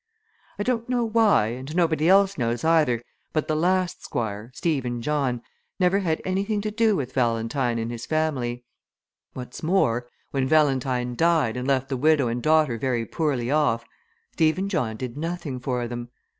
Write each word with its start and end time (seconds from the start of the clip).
I 0.57 0.63
don't 0.63 0.89
know 0.89 1.05
why, 1.05 1.49
and 1.49 1.75
nobody 1.75 2.09
else 2.09 2.35
knows, 2.35 2.63
either, 2.63 3.03
but 3.33 3.47
the 3.47 3.55
last 3.55 4.01
Squire, 4.03 4.49
Stephen 4.55 4.99
John, 4.99 5.43
never 5.79 5.99
had 5.99 6.23
anything 6.25 6.59
to 6.61 6.71
do 6.71 6.95
with 6.95 7.13
Valentine 7.13 7.77
and 7.77 7.91
his 7.91 8.07
family; 8.07 8.65
what's 9.33 9.61
more, 9.61 10.07
when 10.31 10.47
Valentine 10.47 11.13
died 11.15 11.55
and 11.55 11.67
left 11.67 11.87
the 11.87 11.97
widow 11.97 12.29
and 12.29 12.41
daughter 12.41 12.79
very 12.79 13.05
poorly 13.05 13.51
off, 13.51 13.85
Stephen 14.31 14.69
John 14.69 14.97
did 14.97 15.17
nothing 15.19 15.59
for 15.59 15.87
them. 15.87 16.09